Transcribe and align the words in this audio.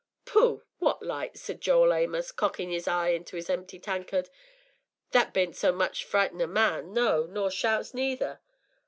'Pooh! 0.25 0.63
what's 0.79 1.03
lights?' 1.05 1.41
says 1.41 1.57
Joel 1.57 1.93
Amos, 1.93 2.31
cockin' 2.31 2.71
'is 2.71 2.87
eye 2.87 3.09
into 3.09 3.37
'is 3.37 3.51
empty 3.51 3.77
tankard; 3.77 4.31
'that 5.11 5.31
bean't 5.31 5.75
much 5.75 6.01
to 6.01 6.07
frighten 6.07 6.41
a 6.41 6.47
man, 6.47 6.91
no, 6.91 7.27
nor 7.27 7.51
shouts 7.51 7.93
neither.' 7.93 8.41